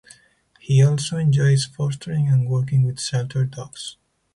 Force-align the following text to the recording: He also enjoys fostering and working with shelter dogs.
He 0.57 0.83
also 0.83 1.17
enjoys 1.17 1.65
fostering 1.65 2.27
and 2.27 2.49
working 2.49 2.81
with 2.81 2.99
shelter 2.99 3.45
dogs. 3.45 3.97